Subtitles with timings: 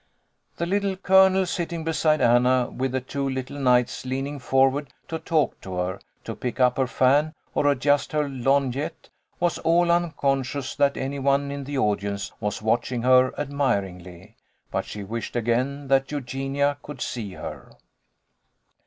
[0.57, 5.61] The Little Colonel, sitting beside Anna, with the two little knights leaning forward to talk
[5.61, 9.09] to her, to pick up her fan, or adjust her lorgnette,
[9.39, 14.37] was all unconscious that any one in the audience was watch ing her admiringly,
[14.71, 17.71] but she wished again that Eu genia could see her.